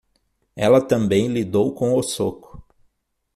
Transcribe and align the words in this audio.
Ela 0.55 0.81
também 0.81 1.27
lidou 1.27 1.75
com 1.75 1.93
o 1.95 2.01
soco. 2.01 2.59